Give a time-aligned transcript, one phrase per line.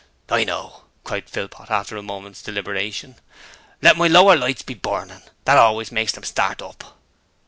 [0.29, 3.17] 'I know!' cried Philpot after a moment's deliberation.
[3.83, 6.97] '"Let my lower lights be burning." That always makes 'em part up.'